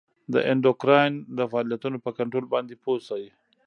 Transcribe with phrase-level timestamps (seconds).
[0.33, 3.25] د اندوکراین د فعالیتونو په کنترول باندې پوه شئ.